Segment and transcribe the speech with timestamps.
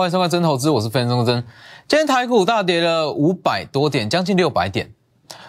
[0.00, 1.44] 欢迎收看真投资，我是分钟真。
[1.86, 4.90] 今天台股大跌了五百多点，将近六百点。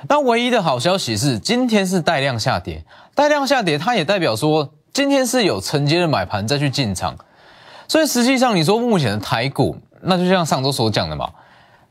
[0.10, 2.84] 那唯一的好消息是，今天是带量下跌，
[3.16, 7.16] 带量下跌，它也代表说今天是有承接的买盘再去进场。
[7.88, 11.30] 所以实际上，你说目前的台股，那就像上周所讲的嘛，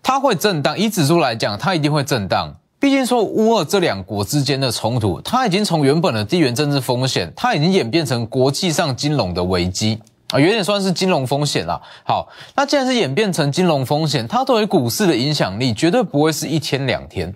[0.03, 0.79] 它会震荡。
[0.79, 2.55] 以指数来讲，它一定会震荡。
[2.79, 10.03] 毕竟说乌俄这两国之间的冲突，它已经从原本的地缘政治风险，它已经演变成国际上金融的危机。
[10.33, 11.80] 啊，有点算是金融风险啦。
[12.05, 17.34] 好，那既然是演变成金融风险，它对于股市的影响力绝对不会是一天两天。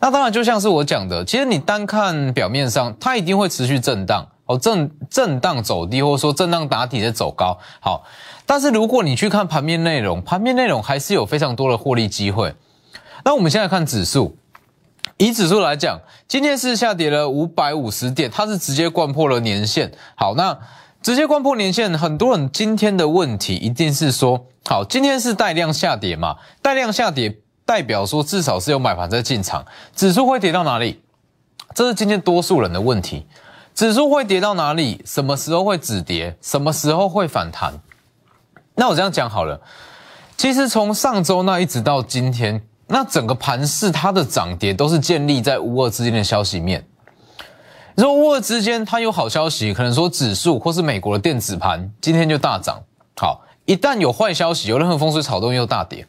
[0.00, 7.58] 那当然，就像是我讲的，其实你单看表面上，它一定会持续震荡哦，震震荡走低，或者说震荡打底的走高。
[7.80, 8.04] 好，
[8.46, 12.54] 但是如果你去看盘面内容，盘面内容还是有非常多的获利机会。
[13.24, 14.38] 那我们现在看指数，
[15.18, 19.92] 以指数来讲，今天是下跌了五百五十点，它是直接贯破了年线。
[20.14, 20.56] 好，那。
[21.08, 26.36] 直接关破年线，很多人今天的问题一定是说，好，今天是带量下跌嘛？
[26.60, 29.64] 带量下跌代表说至少是有买盘在进场，
[29.96, 31.00] 指数会跌到哪里？
[31.74, 33.26] 这是今天多数人的问题。
[33.74, 35.00] 指数会跌到哪里？
[35.06, 36.36] 什么时候会止跌？
[36.42, 37.72] 什么时候会反弹？
[38.74, 39.58] 那我这样讲好了，
[40.36, 46.86] 其实从上周那一直到今天，那整个盘势它的涨跌都是建立在无二之间的消息面。
[47.98, 52.80] 如果之间它有好消息，可能说指数或是美国的电子盘今天就大涨。
[53.16, 56.06] 好，一旦有坏消息，有任何风吹草动又大跌。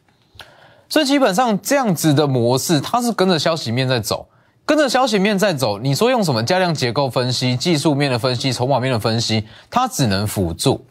[0.87, 4.27] 所以基本上这样子的模式，它是跟着消息面在走，
[4.67, 5.79] 跟着消息面在走。
[5.79, 10.85] 你说用什么加量结构分析、技术面的分析、筹码面的分析，它只能辅助，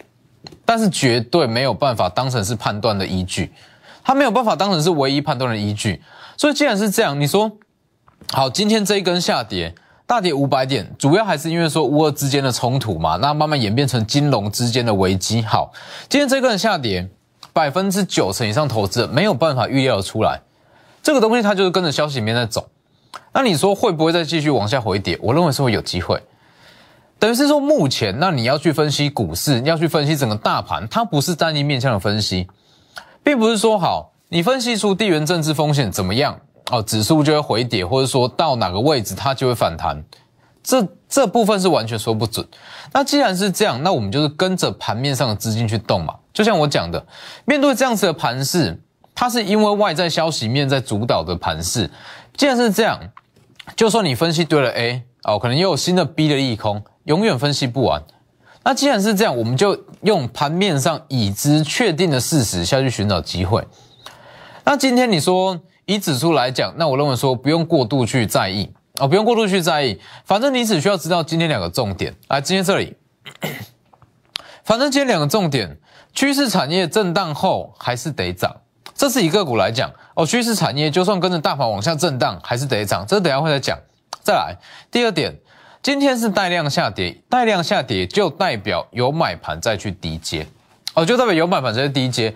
[0.64, 3.52] 但是绝对没有办法当成是判断的依据。
[4.02, 6.02] 它没有办法当成是唯一判断的依据。
[6.36, 7.52] 所以既然是这样，你说
[8.32, 9.76] 好，今天这一根下跌。
[10.08, 15.42] 大跌五百点，主要还是因为说乌俄之间的冲突嘛，那慢慢演变成金融之间的危机。
[15.42, 15.70] 好，
[16.08, 17.06] 今天这个人下跌
[17.52, 20.40] 百分之九成以上，投资者没有办法预料出来，
[21.02, 22.70] 这个东西它就是跟着消息面在走。
[23.34, 25.18] 那你说会不会再继续往下回跌？
[25.20, 26.18] 我认为是会有机会。
[27.18, 32.48] 等于是说目前，那你要去分析股市，你要去分析整个大盘，它不是单一面向的分析，
[33.22, 36.40] 并不是说好你分析出地缘政治风险怎么样。
[36.70, 40.04] 哦，指数就会回跌，或者说到哪个位置它就会反弹，
[40.62, 42.46] 这这部分是完全说不准。
[42.92, 46.14] 那既然是这样，那我们就是跟着盘面上的资金去动嘛。
[46.34, 47.02] 就像我讲的，
[47.46, 48.78] 面对这样子的盘势，
[49.14, 51.90] 它是因为外在消息面在主导的盘势。
[52.36, 53.00] 既然是这样，
[53.74, 58.02] 就算你分析对了 A，哦，可能又有新的 B 的利空，永远分析不完。
[58.62, 63.66] 那既然是这样，我们就用盘面上已知确定的事实下去寻找机会。
[64.64, 65.58] 那今天你说？
[65.88, 72.14] 以指数来讲，那我认为说不用过度去在意哦，不用过度去在意，反正你只需要知道今天两个重点。
[72.28, 72.94] 来，今天这里，
[74.64, 75.78] 反正今天两个重点，
[76.12, 78.54] 趋势产业震荡后还是得涨，
[78.94, 80.26] 这是以个股来讲哦。
[80.26, 83.78] 趋势产业就算跟着大盘往下震荡，还是得涨，这等下会再讲。
[84.22, 84.54] 再来，
[84.90, 85.34] 第二点，
[85.82, 90.46] 今天是带量下跌，带量下跌就代表有买盘再去低接
[90.92, 92.34] 哦，就代表有买盘在去低接。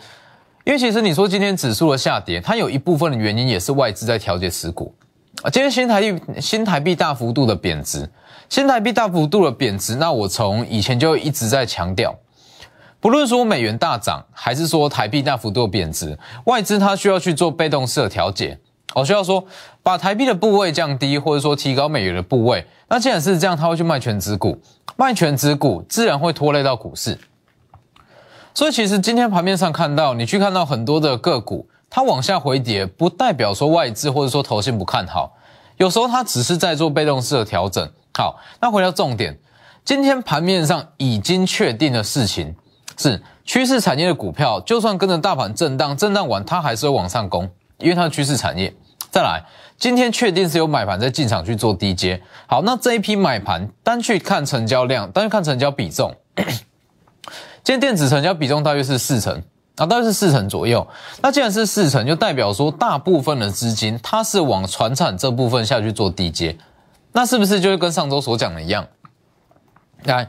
[0.65, 4.95] 因为其实你说今天指数的下跌，它有一部分的原因也是外资在调节持股
[5.43, 5.51] 啊。
[5.51, 8.09] 今天新台币新台币大幅度的贬值，
[8.49, 12.17] 新台币大幅度的贬值，那我从以前就一直在强调，
[13.01, 18.57] 不论说美元大涨，还是说台币大幅度的贬值，外资它需要去做被动式的调节，
[18.95, 19.45] 我需要说
[19.83, 22.65] 把台币的部位降低，或者说提高美元的部位。
[22.89, 24.57] 那既然是这样，它会去卖全指股，
[24.97, 27.19] 卖全指股自然会拖累到股市。
[28.55, 35.33] 所以其实今天盘面上看到，你去看到很多的个股，它往下回跌，不代表说外资或者说投信不看好，
[35.79, 37.91] 有时候它只是在做被动式的调整。
[38.15, 39.39] 好，那回到重点，
[39.85, 42.55] 今天盘面上已经确定的事情
[42.99, 47.49] 是，趋势产业的股票，就算跟着大盘震荡，震荡完它还是会往上攻，
[47.79, 48.73] 因为它是趋势产业。
[49.11, 49.43] 再来，
[49.79, 52.21] 今天确定是有买盘在进场去做低阶。
[52.47, 56.15] 好，那这一批买盘单去看成交量，单去看成交比重。
[57.65, 59.41] 今天电子成交比重大约是四成
[59.77, 60.85] 啊，大约是四成左右。
[61.23, 66.59] 那既然是四成，就代表说大部分的资金它是往船产这部分下去做低接，
[67.13, 68.85] 那是不是就会跟上周所讲的一样？
[70.03, 70.29] 来，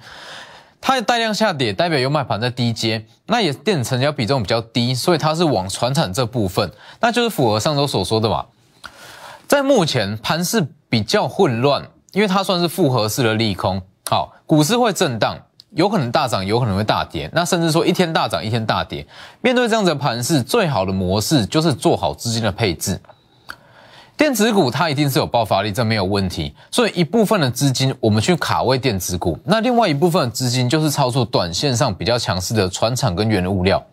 [0.80, 8.46] 它的带量下跌，代表有买盘在低接，那也电子成交比重比较低，所以它是往船产这部分，那就是符合上周所说的嘛。
[9.48, 15.36] 在目前盘势比较混乱，因为它算是复合式的利空，好，股市会震荡。
[15.76, 19.06] 有可能大涨，有可能会大跌，那甚至说一天大涨，一天大跌。
[19.42, 23.00] 面对这样子的盘势，最好的模式就是做好资金的配置。
[24.16, 26.54] 电子股它一定是有爆发力，这没有问题。
[26.70, 33.84] 所以一部分的资金我们去卡位电子股，那另外一部分的资金就是操作短线上比较强势的船厂跟原物料。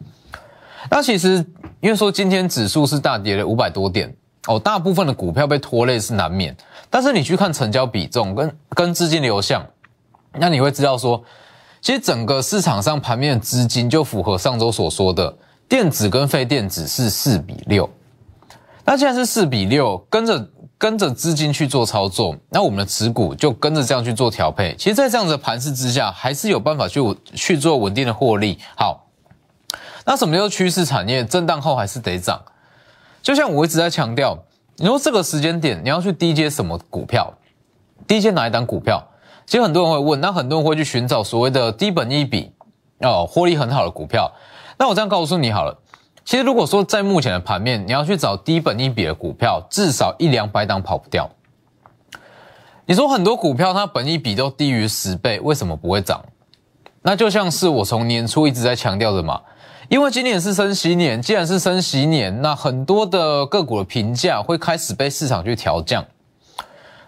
[0.90, 1.44] 那其实
[1.80, 4.14] 因为说今天指数是大跌了五百多点
[4.46, 6.54] 哦，大部分的股票被拖累是难免。
[6.90, 9.64] 但是你去看成交比重跟跟资金流向，
[10.34, 11.22] 那你会知道说，
[11.80, 15.34] 其实整个市场上盘面的资金就符合上周所说的，
[15.68, 17.88] 电子跟非电子是四比六。
[18.84, 24.74] 那既然是四比六，跟着跟着资金去做操作，那我们的持股就跟着这样去做调配。
[24.76, 27.00] 其实，在这样的盘势之下，还是有办法去
[27.34, 28.58] 去做稳定的获利。
[28.76, 29.06] 好，
[30.04, 31.24] 那什么叫趋势产业？
[31.24, 32.40] 震荡后还是得涨。
[33.22, 34.38] 就像我一直在强调。
[34.76, 37.30] 你说这个时间点你要去低接什么股票？
[38.06, 39.06] 低接哪一档股票？
[39.50, 42.52] 其实很多人会问，那很多人会去寻找所谓的低本一比
[43.00, 44.30] 哦，获利很好的股票。
[44.78, 45.76] 那我这样告诉你好了，
[46.24, 51.28] 其实如果说在目前的盘面，你要去找低本一比的股票，至少一两百档跑不掉。
[52.86, 56.24] 你说很多股票它本一比都低于十倍，为什么不会涨？
[57.02, 59.40] 那就像是我从年初一直在强调的嘛。
[59.88, 66.06] 因为今年是升息年，既然是升息年，那很多的个股的评价会开始被市场去调降。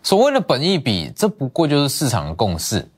[0.02, 2.88] 所谓的本益比，这不过就是市场的共识。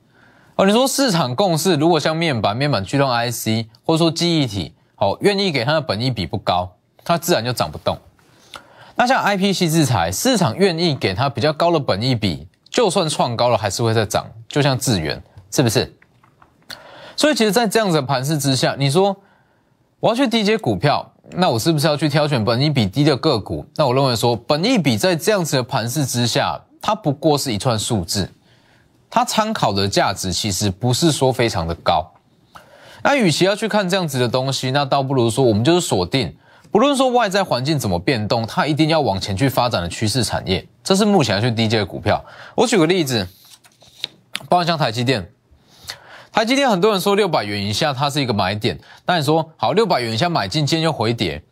[0.57, 6.71] 哦，你说市场共识，如果像面板、面板驱动 IC，或者说记忆体，好，愿意给它的本益比不高，
[7.05, 7.99] 它自然就涨不动。
[8.97, 14.27] 那像 IPC 制裁，市场愿意给它比较高的本益比，就算创高了，还是会再涨。
[14.49, 15.93] 就像智源，是不是？
[17.17, 19.17] 所以，其实，在这样子的盘势之下，你说。
[20.01, 23.65] 我要去低阶股票，那我是不是要去挑选本益比低的个股？
[23.77, 28.31] 那我认为说，本益比在这样子的盘势之下，它不过是一串数字，
[29.09, 32.13] 它参考的价值其实不是说非常的高。
[33.03, 36.37] 那与其要去看这样子的东西，那倒不如说我们就是锁定，
[36.71, 42.23] 不论说外在环境怎么变动，它一定要往前去发展的趋势产业，这是目前要去低阶的股票。
[42.55, 43.27] 我举个例子，
[44.51, 45.27] 包括像台积电。
[46.31, 51.43] 台积电很多人说六百元以下它是一个买点，那你说好六百元以下买进，今天又回跌，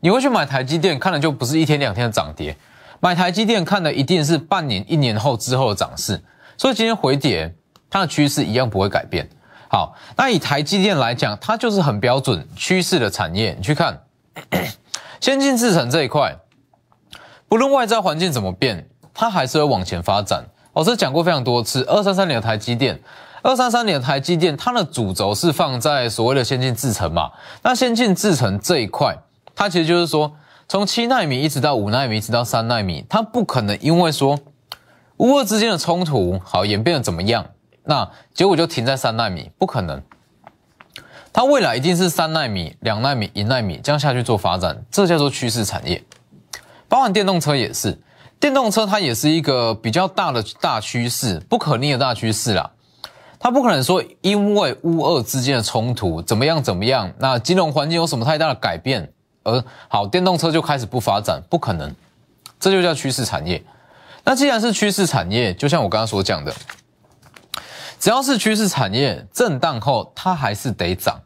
[0.00, 2.56] 你会去买台积电，看的就不是一天两天的涨跌，
[3.00, 6.22] 买台积电看的一定是半年、一年后之后的涨势，
[6.56, 7.54] 所以今天回跌，
[7.88, 9.28] 它的趋势一样不会改变。
[9.68, 14.02] 好，那以台积电来讲，它就是很标准趋势的产业，你去看
[15.20, 16.36] 先进制程这一块，
[17.48, 20.44] 不论外在环境怎么变，它还是会往前发展。
[20.74, 23.00] 老师讲过非常多次，二三三年的台积电。
[23.42, 27.30] 二三三年的台积电，它的主轴是放在所谓的先进制程嘛？
[27.62, 29.16] 那先进制程这一块，
[29.54, 30.30] 它其实就是说，
[30.70, 34.38] 从七纳米一直到五纳米，一直到三纳米，它不可能因为说
[35.16, 37.44] 乌俄之间的冲突好演变的怎么样，
[37.82, 40.00] 那结果就停在三纳米，不可能。
[41.32, 46.00] 它未来一定是三纳米、两纳米、一纳米这样下去做发展，这叫做趋势产业。
[46.88, 47.98] 包含电动车也是，
[48.38, 52.70] 电动车它也是一个比较大的大趋势，不可逆的大趋势啦。
[53.40, 59.12] 它不可能说，因为乌俄之间的冲突怎么样怎么样，那金融环境有什么太大的改变，
[59.88, 61.94] 好电动车就开始不发展，不可能，
[62.58, 63.62] 这就叫趋势产业。
[64.24, 66.54] 那既然是趋势产业，就像我刚刚所讲的，
[67.98, 71.18] 只要是趋势产业，震荡后它还是得涨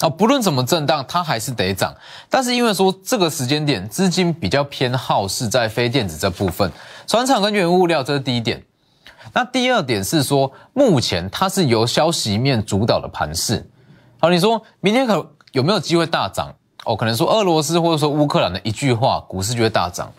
[0.00, 1.94] 啊，不论怎么震荡，它还是得涨。
[2.28, 6.70] 但是因为说这个时间点资金比较偏好是在非电子这部分，
[7.06, 8.62] 船厂跟原物料，这是第一点。
[9.32, 13.66] 那第二点是说，目前它是由消息面主导的盘势。
[14.20, 16.52] 好，你说明天可有没有机会大涨？
[16.84, 20.12] 哦，可能说俄罗斯或者说乌克兰的一句话，股市就会大涨。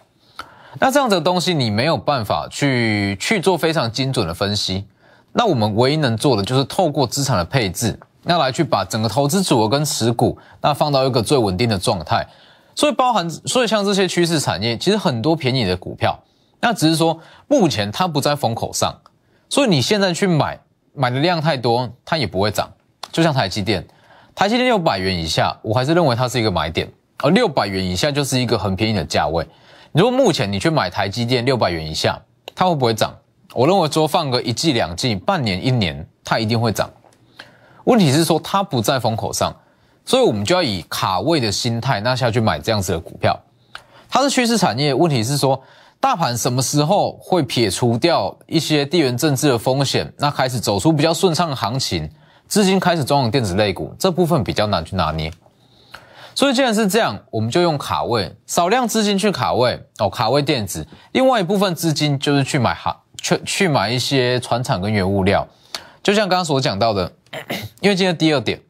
[0.80, 4.86] 那这样的东西你没有办法去去做非常精准的分析。
[5.34, 12.28] 那我们唯一能做的就是透过资产的配置，那来去把整个投资组合跟持股，那放到一个最稳定的状态。
[12.76, 16.20] 所以包含，所以像这些趋势产业，其实很多便宜的股票。
[16.60, 18.96] 那只是说，目前它不在风口上，
[19.50, 20.60] 所以你现在去买，
[20.94, 22.72] 买的量太多，它也不会涨。
[23.12, 23.86] 就像台积电，
[24.36, 29.48] 台积电六百元以下，我还是认为它是一个买点，而六百元以下就是一个很便宜的价位。
[29.92, 32.20] 如果目前你去买台积电六百元以下，
[32.56, 33.14] 它会不会涨？
[33.54, 36.90] 我认为说放个一季两季、半年一年，它一定会涨。
[37.84, 39.56] 问题是说它不在风口上，
[40.06, 43.40] 所以我们就要以卡位的心态，那下去买这样子的股票。
[44.10, 45.62] 它是趋势产业，问题是说。
[46.00, 50.12] 大盘什么时候会撇除掉一些地缘政治的风险？
[50.18, 52.10] 那开始走出比较顺畅的行情，
[52.54, 55.34] 资金开始转往电子类股，这部分比较难去拿捏。
[56.36, 65.48] 所以既然是这样，我们就用卡位，少量资金去卡位哦，卡位电子，另外一部分资金就是去买哈，去去买一些船厂跟原物料。
[66.04, 67.12] 就像刚刚所讲到的，
[67.82, 68.62] 因为今天第二点，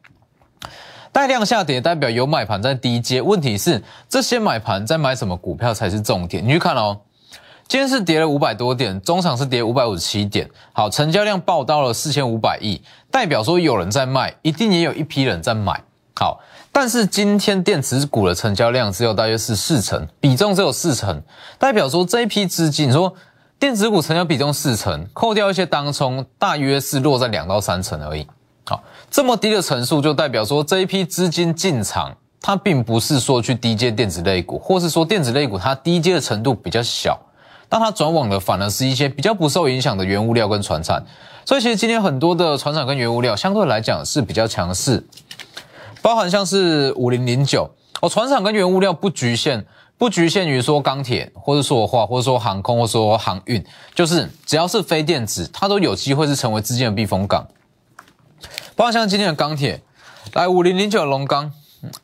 [1.12, 6.42] 带量下跌代表有买盘在低阶，问题是这些买盘在买什么股票才是重点？
[6.42, 7.02] 你去看哦。
[7.66, 10.48] 今天是跌了五百多点，中场是跌五百五十七点。
[10.72, 12.80] 好，成交量爆到了四千五百亿，
[13.10, 15.82] 代表说有人在卖，一定也有一批人在买。
[16.16, 16.40] 好，
[16.70, 21.22] 但是今天电子股的成交量只有大约是四成，比重只有四成，
[21.58, 23.12] 代表说这一批资金，说
[23.58, 28.26] 电子股成交比重四成，扣掉一些当冲，大约是落在两到三成而已。
[28.66, 37.18] 好，这么低的层数，就代表说这一批资金进场，它并不是说去低阶电子类股，或是说电子类股它低阶的程度比较小，
[37.70, 41.04] 那它转往的反而是一些比较不受影响的原物料跟船产。
[41.44, 45.06] 所以其实今天很多的船产跟原物料相对来讲是比较强势，
[46.00, 49.66] 包含像是五零零九哦，船产跟原物料不局限，
[49.98, 53.62] 不局限于说钢铁，或者说化，或者说航空，或者说航运，
[53.94, 57.46] 就是只要是非电子，它都有机会是成为资金的避风港。
[58.74, 59.82] 包括像今天的钢铁，
[60.32, 61.52] 来五零零九龙钢，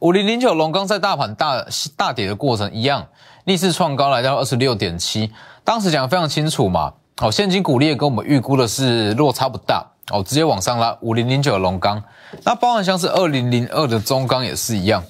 [0.00, 3.08] 五零零九龙钢在大盘大大跌的过程一样，
[3.44, 5.32] 逆势创高来到二十六点七，
[5.64, 6.92] 当时讲的非常清楚嘛，
[7.22, 12.02] 哦，现金股利跟我们预估的是落差不大，哦，直接往上拉五零零九的龙钢，
[12.44, 15.02] 那包含像是二零零二的中钢也是一样，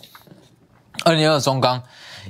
[1.05, 1.83] 二零二中钢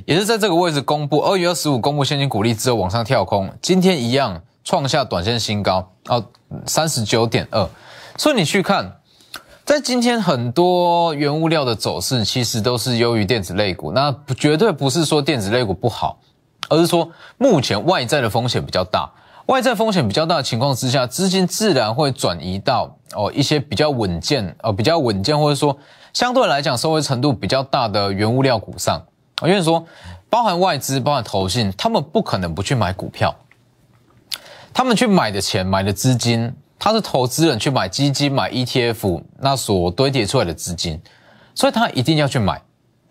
[0.07, 6.25] 也是在这个位置公布，二月二十五公布现金股利之后往上跳空，今天一样创下短线新高，哦，
[6.67, 7.69] 三十九点二，
[8.17, 8.97] 所以你去看。
[9.71, 13.93] 在今天很多原物料的走势，其实都是优于电子类股。
[13.93, 16.19] 那绝对不是说电子类股不好，
[16.69, 17.09] 而是说
[17.39, 19.09] 目前外在的风险比较大。
[19.47, 25.79] 外在风险比较大的情况之下，资金自然会转移到哦一些比较稳健、哦比较稳健，或者说
[26.13, 29.01] 相对来讲收回程度比较大的原物料股上。
[29.43, 29.87] 因为说
[30.29, 33.33] 包含外资、包含投信，他们不可能不去买股票，
[34.75, 36.53] 他们去买的钱、买的资金。
[36.81, 41.01] 他是投资人去买基金、买 ETF，那所堆叠出来的资金，
[41.55, 42.63] 所以他一定要去买。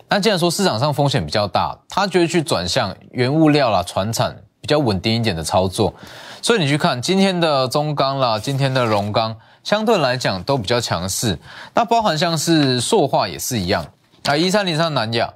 [0.08, 5.94] 那既然说市场上风险比较大，他就会去转向原物料啦、船产比较稳定一点的操作。
[6.42, 11.38] 所以你去看今天的中钢啦、今天的龙钢，相对来讲都比较强势。
[11.72, 13.86] 那包含像是塑化也是一样
[14.24, 15.32] 啊，一三零三南亚，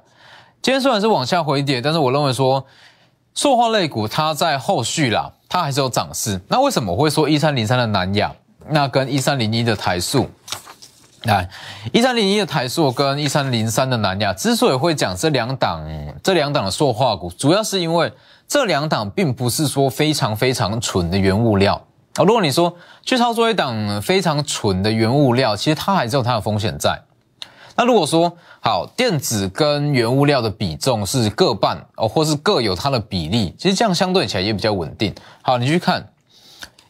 [0.61, 2.65] 今天虽然是往下回跌，但是我认为说
[3.33, 5.31] 塑化类股它在后续啦。
[5.47, 8.31] 它还是有涨势，那为什么会说一三零三的南亚，
[8.69, 10.29] 那跟一三零一的台塑，
[11.23, 11.47] 来
[11.93, 15.81] 一三零一的台塑跟一三零三的南亚，之所以会讲这两档
[16.23, 18.11] 这两档的塑化股，主要是因为
[18.47, 21.81] 这两档并不是说非常非常纯的原物料
[22.15, 22.23] 啊。
[22.23, 27.01] 如果你说去操作一档非常纯的原物料，其实它还是有它的风险在。
[27.75, 35.13] 那如果说好电子跟原物料的比重是各半哦，或是各有它的比例，其实这样相对起来也比较稳定。
[35.41, 36.07] 好，你去看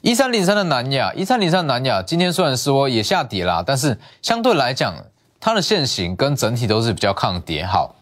[0.02, 4.96] 一三零三的南亚，一三零三南亚今天虽然说也下跌啦，但是相对来讲
[5.40, 7.66] 它的线型跟整体都是比较抗跌。
[7.66, 7.96] 好，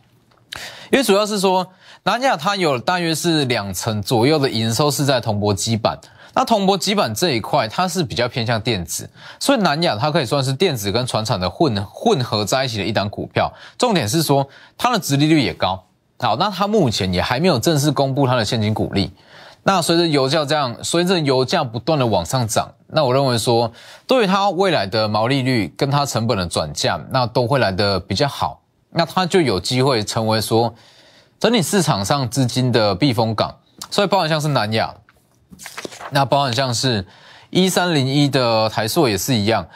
[0.91, 1.65] 因为主要是说
[2.03, 5.97] 南亚它有大约是两成左右的营收是在铜箔基板。
[6.35, 9.07] 那铜箔基板这一块，它是比较偏向电子，
[9.39, 13.53] 所以南亚它可以算是电子跟船厂的混混合在一起的一档股票。
[13.77, 14.47] 重点是说
[14.77, 15.83] 它的殖利率也高。
[16.19, 19.11] 好，那它目前也还没有正式公布它的现金股利。
[19.61, 23.71] 那随着油价这样，随着油价不断的往上涨，那我认为说，
[24.07, 28.61] 对于它未来的毛利率跟它成本的转嫁，那都会来的比较好。
[28.89, 30.73] 那它就有机会成为说
[31.39, 33.55] 整体市场上资金的避风港。
[33.91, 34.95] 所以包含像是南亚。
[36.11, 37.05] 那包含像是
[37.49, 39.67] 一三零一的台硕也是一样，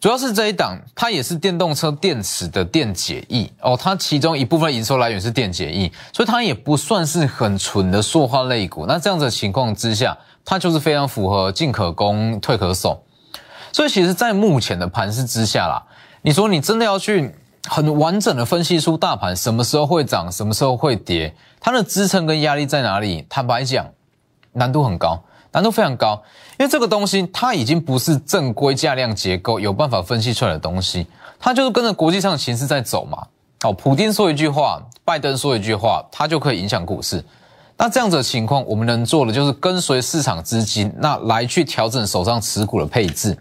[0.00, 8.84] 主要是这一档，它也是电动车电池的电解液哦，它其中一部分营收来源是电解液，所以它也不算是很纯的塑化类股。
[8.86, 13.02] 那这样的情况之下，它就是非常符合进可攻退可守。
[13.72, 15.82] 所以其实，在目前的盘势之下啦，
[16.20, 17.34] 你说你真的要去
[17.68, 23.24] 很完整的分析出大盘什么时候会涨，什么时候会跌，它的支撑跟压力在哪里？
[23.30, 23.86] 坦白讲，
[24.52, 25.22] 难度很高。
[25.54, 26.14] 难度非常高，
[26.58, 31.06] 因为这个东西它已经不是正规价量结构有办法分析出来的东西，
[31.38, 33.26] 它就是跟着国际上的形势在走嘛。
[33.64, 37.22] 哦，普京说一句话，拜登说一句话，它就可以影响股市。
[37.76, 43.36] 那这样子的情况，我们能做的就是跟随市场资金，那来去调整手上持股的配置。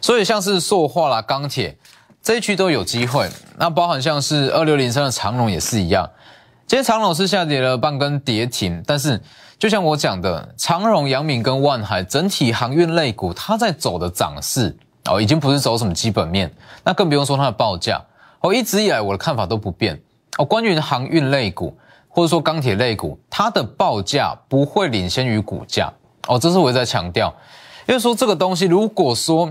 [0.00, 1.78] 所以像是塑化啦、钢铁
[2.20, 3.30] 这一区都有机会。
[3.56, 6.10] 那包含像是二六零三的长龙也是一样。
[6.66, 9.22] 今天长龙是下跌了半根跌停，但是。
[9.62, 16.52] 就像我讲的，长荣、阳明跟万海整体航运类股，它在走的涨势哦，已经不是走什么基本面，
[16.82, 18.02] 那更不用说它的报价。
[18.40, 19.96] 哦，一直以来我的看法都不变
[20.36, 21.78] 哦，关于航运类股
[22.08, 25.92] 或者说钢铁类股，它的报价不会领先于股价
[26.26, 27.32] 哦，这是我在强调。
[27.86, 29.48] 因为说这个东西，如果说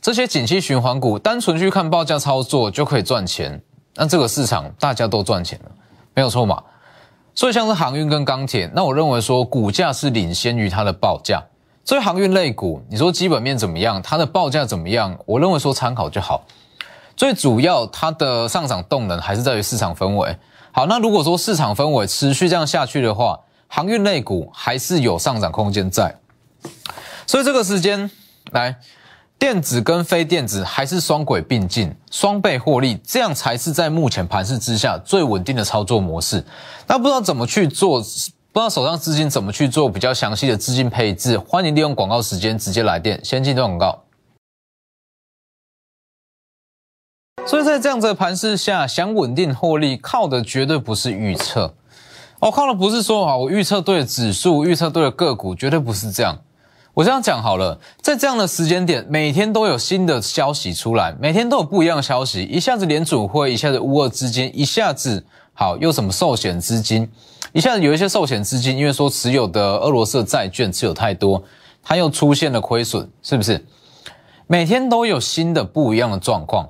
[0.00, 3.62] 这些景气循环股单纯去看报价操作就可以赚钱，
[3.96, 5.70] 那这个市场大家都赚钱了，
[6.14, 6.62] 没有错嘛？
[7.34, 11.42] 所以像是航运跟钢铁，那我认为说股价是领先于它的报价。
[11.84, 15.18] 所以航运类股，你说基本面怎么样，它的报价怎么样？
[15.26, 16.44] 我认为说参考就好。
[17.16, 20.36] 最主要它的上涨动能还是在于市场氛围。
[20.70, 26.14] 好，那如果说市场氛围持续这样下去的话，航运类股还是有上涨空间在。
[27.26, 28.10] 所以这个时间
[28.52, 28.76] 来。
[29.42, 36.44] 电子跟非电子还是双轨并进，双倍获利，这样才是在目前盘势之下最稳定的操作模式。
[36.86, 38.30] 那不知道怎么去做，不知
[38.60, 44.04] 道手上资金怎么去做比较详细的资金配置，欢迎利用广告时间直接来电，先进段广告。
[47.44, 51.74] 所以在这样子的盘势下，想稳定获利，靠的绝对不是预测，
[52.38, 56.38] 我靠的不是说啊，我预测对了指数，预测对了个股，绝对不是这样。
[56.94, 62.42] 我这样讲好了，在这样的时间点，每天都有新的消息出来，每天都有不一样的消息。
[62.42, 67.10] 一下子联储会，一下子乌俄资金，一下子好又什么寿险资金，
[67.54, 71.42] 一下子有一些寿险资金，因为说持有的俄罗斯债券持有太多，
[71.82, 73.64] 它又出现了亏损，是不是？
[74.46, 76.68] 每天都有新的不一样的状况，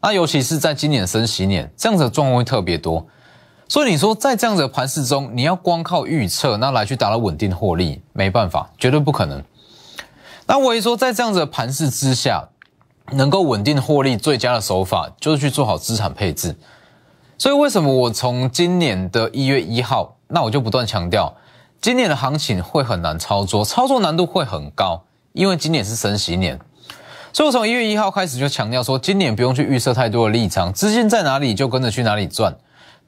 [0.00, 3.04] 那尤其是在今年升息年，这样子的状况会特别多。
[3.66, 9.42] 所以你说在这样子的盘势中，你要光靠预测那来去达到稳定获利，没办法，绝对不可能。
[10.46, 12.48] 那我一说，在这样子的盘势之下，
[13.12, 16.56] 能够稳定获利最佳的手法，就是去做好资产配置。
[17.38, 21.34] 所以为什么我从今年的一月一号，那我就不断强调，
[21.80, 26.58] 今年的行情会很难操作，操作难度会很高，因为今年是升息年。
[27.32, 32.54] 所以我从一月一号开始就强调说，今年不用去预设太多的立场，资金在哪里就跟着去哪里赚。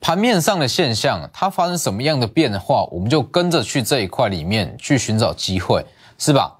[0.00, 5.86] 盘面上的现象，它发生什么样的变化，我们就跟着去这一块里面去寻找机会，
[6.18, 6.55] 是吧？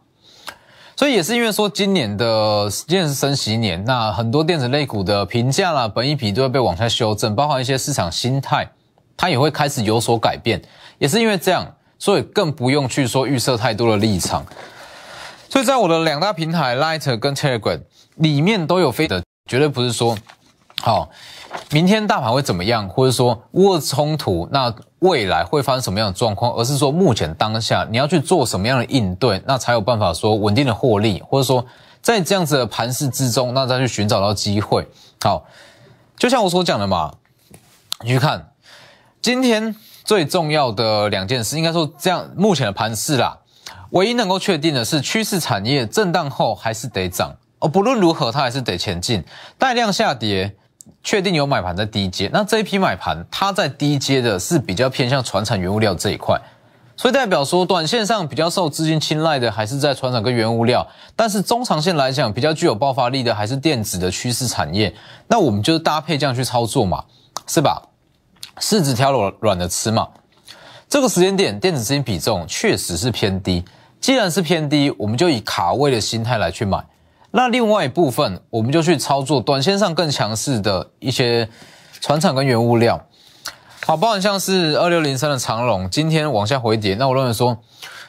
[0.98, 8.66] 所以也是因为说今年的今年是升息年，那很多电子类股的评价啦、本益比都会被往下修正，包含一些市场心态，
[9.14, 10.62] 它也会开始有所改变。
[10.96, 14.42] 也是因为这样，所以更不用去说预设太多的立场。
[15.50, 17.80] 所以在我的两大平台 Light 跟 Telegram
[18.14, 20.16] 里面都有飞的，绝对不是说
[20.80, 21.10] 好。
[21.70, 24.74] 明天大盘会怎么样，或者说乌俄冲突，那
[25.06, 26.52] 未来会发生什么样的状况？
[26.54, 31.64] 而是说目前当下你要去做什么样的应对，那才有办法说稳定的获利，或者说
[32.02, 34.86] 在这样子的盘势之中，那再去寻找到机会。
[35.22, 35.46] 好，
[36.16, 37.14] 就像我所讲的嘛，
[38.02, 38.48] 你去看
[39.22, 43.38] 今天最重要的两件事，应该说这样目前的盘势啦，
[43.90, 49.24] 唯一能够确定的是趋势产业震荡后还是得涨，而不论如何它还是得前进，
[49.56, 50.56] 带量下跌。
[51.02, 56.36] 确定有买盘在低阶，那这一批买盘它在低阶的是比较偏向船产原物料这一块，
[56.96, 64.92] 所以代表说短线上比较受资金青睐的还是在船产跟原物料，但是中长线来讲比较具有爆发力的还是电子的趋势产业，
[65.28, 67.04] 那我们就是搭配这样去操作嘛，
[67.46, 67.82] 是吧？
[68.58, 70.08] 柿子挑软软的吃嘛，
[70.88, 73.62] 这个时间点电子资金比重确实是偏低，
[74.00, 76.82] 既然是偏低，我们就以卡位的心态来去买。
[77.36, 81.46] 那另外一部分，我们就去操作短线上更强势的一些
[82.00, 82.98] 船厂跟原物料，
[83.84, 87.58] 好，包含像是二六零三的长龙，今天往下回跌，那我认为说，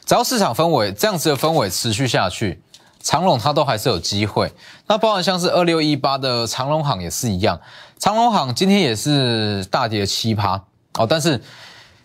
[0.05, 2.63] 只要市场氛围这样子的氛围持续下去，
[3.01, 4.49] 长龙它都还是有机会。
[4.87, 7.59] 那包含像是二六一八的长龙行也是一样，
[7.99, 10.63] 长龙行今天也是大跌七趴
[10.97, 11.43] 哦，但是。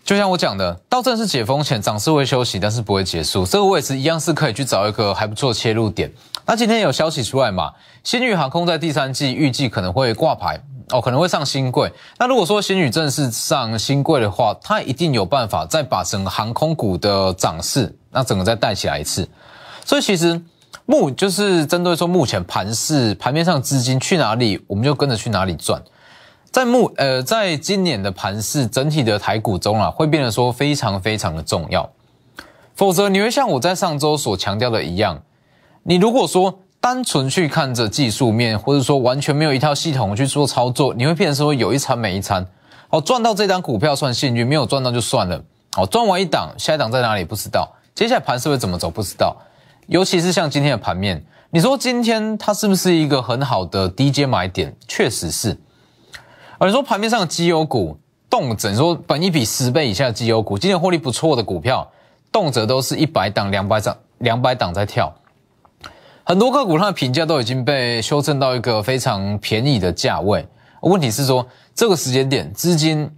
[0.05, 3.45] 就像我讲的，到正式解封前，涨势会休息，但是不会结束。
[3.45, 6.11] 这个位置一样是可以去找一个还不错切入点。
[6.45, 7.71] 那今天有消息出来嘛？
[8.03, 11.91] 新宇航空在第三季预计可能会挂牌哦，可能会上新贵。
[12.19, 19.27] 那如果说新宇正式上新贵的话，它一定有办法再把整个航空股的涨势，那整个再带起来一次。
[19.85, 20.41] 所以其实
[20.85, 25.81] 目就是针对说目前盘势盘面上资金去哪里，我们就跟着去哪里赚。
[26.51, 31.89] 在目呃，在今年的盘市整体的台股中啊，会变得说非常非常的重要。
[32.75, 35.21] 否则你会像我在上周所强调的一样，
[35.85, 42.45] 你如果说单纯去看着技术面，或者说完全没有一套系统去做操作，你会变成说有一餐没一餐。
[42.89, 45.43] 哦，赚到这张股票算幸运，没有赚到就算了。
[45.75, 49.35] 哦，赚完一档，下一档在哪里不知道，接下来盘势会怎么走不知道。
[49.87, 54.73] 尤其是像今天的盘面，你说今天它是不是一个很好的低阶买点？
[54.87, 55.57] 确实是。
[56.59, 57.97] 而说盘面上的绩优股，
[58.29, 61.91] 动辄说本一比十倍以下的绩优股，今天获利不错的股票，
[62.31, 65.13] 动辄都是一百档、两百档、两百档在跳。
[66.25, 70.47] 很多个股它的评价都已经被修正到一个非常便宜的价位。
[70.81, 73.09] 问题是说，这个时间点资金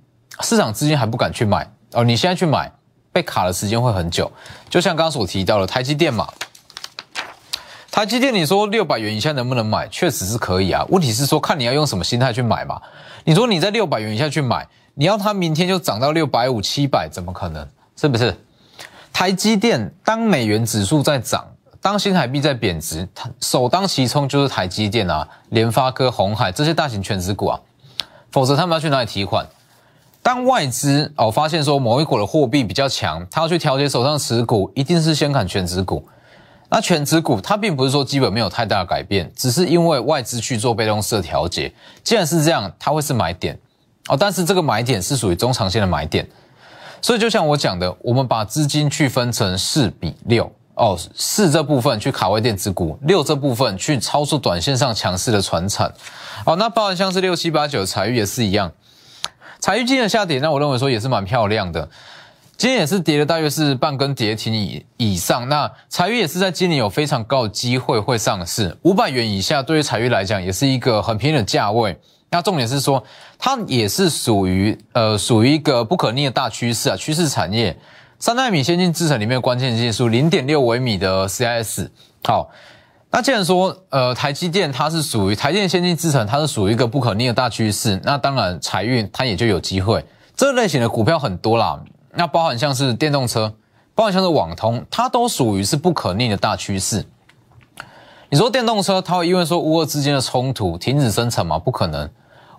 [0.42, 2.04] 市场资金还不敢去买哦。
[2.04, 2.72] 你现在去买，
[3.12, 4.32] 被卡的时间会很久。
[4.70, 6.28] 就像刚刚所提到的台积电嘛，
[7.92, 9.88] 台积电，你说六百元以下能不能买？
[9.90, 10.84] 确实是可以啊。
[10.90, 12.82] 问题是说，看你要用什么心态去买嘛。
[13.24, 17.68] 你说你在六百元以下去买，你要它明天就涨到六百五、七百，怎么可能？
[17.96, 18.36] 是不是？
[19.14, 21.48] 台积电当美元指数在涨，
[21.86, 27.62] 当新台币在贬值，它首当其冲就是台积电啊、联发科、红海这些大型全值股啊。
[28.32, 29.46] 否则他们要去哪里提款？
[30.24, 36.04] 当外资哦发现说某一股的货币比较强，他要去调节手上持股，一定是先砍全值股。
[36.70, 41.72] 那全值股它并不是说基本没有太大的改变，只是因为外资去做被动式的调节。
[42.04, 43.56] 既然是这样，它会是买点
[44.08, 46.28] 哦，但是这个买点是属于中长线的买点。
[47.00, 55.94] 所以就像我讲的，我们把资金去分成四比六哦，四这部分去卡位电子股，六这部分去操作短线上强势的船产。
[56.46, 58.72] 哦，那包含像是六七八九财玉也是一样，
[59.60, 61.90] 财玉今天的下跌，那我认为说也是蛮漂亮的。
[62.58, 65.48] 今天也是跌了，大约是半根跌停以以上。
[65.50, 71.98] 那财玉也是在今年有非常高的机会会上市，五百元以下对于财玉来讲也是一个很便宜的价位。
[72.30, 73.04] 那重点是说，
[73.38, 77.78] 它也是属于呃属于一个不可逆的大趋势啊，趋势产业。
[78.18, 81.90] 三纳米先进制程里面的关键技术，零点六微米的 CIS。
[82.24, 82.50] 好，
[83.12, 90.04] 那既然说呃台积电它是属于台电先进制程，它是属于一个不可逆的大趋势，那当然财运它也就有机会。
[90.36, 91.80] 这类型的股票很多啦。
[92.14, 93.54] 那包含像是电动车，
[93.94, 97.06] 包含像是网通，它都属于是不可逆的大趋势。
[98.30, 101.60] 你说电动车，它会因为说乌俄之间的冲突停止生产吗？
[101.60, 102.10] 不可能。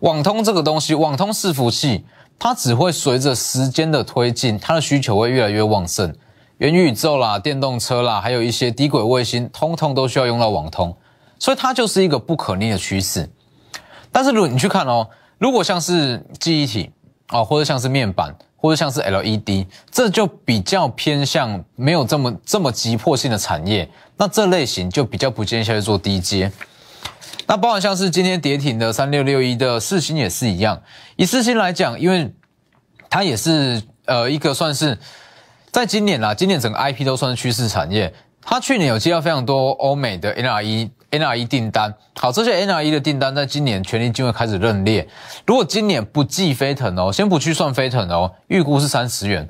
[0.01, 2.05] 网通这个东西，网通伺服器，
[2.39, 6.15] 它只会随着时间的推进，它的需求会越来越旺盛。
[6.59, 10.97] 元宇宙啦、电动车啦，还有一些低轨卫星，通通都需要用到网通，
[11.39, 13.29] 所以它就是一个不可逆的趋势。
[14.11, 16.91] 但是如果你去看哦，如果像是记忆体
[17.27, 18.35] 啊，或者像是面板。
[18.59, 26.51] 或者像是 LED，这就比较偏向没有这么这么急迫性的产业，那这类型就比较不建议下去做低阶。
[27.47, 30.83] 那包含像是今天跌停的三六六一的四星也是一样，
[31.17, 32.35] 以四星来讲，因为
[33.09, 34.99] 它也是呃一个算是
[35.71, 40.91] 在今年啦，今年整个 IP 都算是趋势产业，它去年有接到非常多欧美的 NRE。
[41.09, 45.09] NRE 订单好，这些 NRE 的订单在今年全力就会开始认列。
[45.47, 49.49] 如果今年不计飞腾哦，先不去算飞腾哦，预估是三十元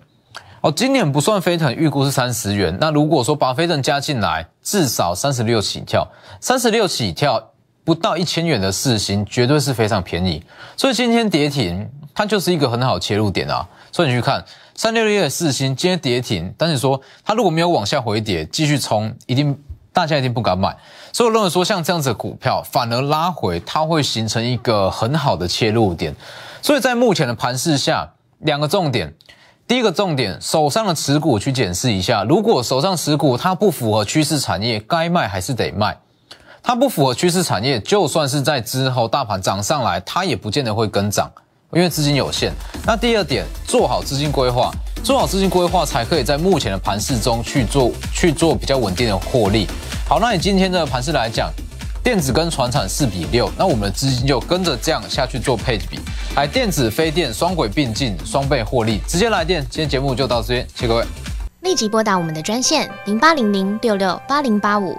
[0.60, 0.70] 哦。
[0.70, 2.76] 今年不算飞腾，预估是三十元。
[2.78, 6.06] 那如果说把飞腾加进来，至少三十六起跳，
[6.40, 7.52] 三十六起跳
[7.86, 10.42] 不到一千元的四星，绝对是非常便宜。
[10.76, 13.66] 所以今天跌停，它就是一个很好切入点啊。
[13.90, 14.44] 所以你去看
[14.74, 19.56] 三六六的四星，今天跌停，但是说它如果没有往下回跌，继续冲，一定。
[19.92, 20.76] 大家一定不敢买，
[21.10, 26.14] 所以我认为说像这样子的股票反而拉回，它会形成一个很好的切入点。
[26.60, 29.14] 所以在目前的盘势下，两个重点，
[29.66, 35.96] 第一个重点，手上的持股去检视一下，如果手上持股它不符合趋势产业，该卖还是得卖。
[36.66, 41.30] 它不符合趋势产业，就算是在之后大盘涨上来，它也不见得会跟涨，
[41.72, 42.52] 因为资金有限。
[42.84, 44.72] 那第二点，做好资金规划。
[45.04, 49.68] 做好资金规划，才可以在目前的盘势中去做去做比较稳定的获利。
[50.08, 51.48] 好，那你今天的盘势来讲，
[52.02, 56.00] 电子跟船产四比六，那我们的资金就跟着这样下去做配比，
[56.34, 59.00] 来电子、非电双轨并进，双倍获利。
[59.06, 61.04] 直接来电，今天节目就到这边，谢谢各位。
[61.60, 64.98] 立即拨打我们的专线零八零零六六八零八五